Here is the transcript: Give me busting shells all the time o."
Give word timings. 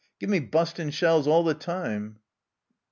Give 0.19 0.31
me 0.31 0.39
busting 0.39 0.89
shells 0.89 1.27
all 1.27 1.43
the 1.43 1.53
time 1.53 2.15
o." 2.17 2.21